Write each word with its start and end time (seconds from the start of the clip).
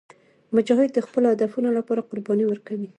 مجاهد 0.55 0.89
د 0.93 0.99
خپلو 1.05 1.25
هدفونو 1.33 1.69
لپاره 1.77 2.05
قرباني 2.09 2.43
ورکوي. 2.47 2.87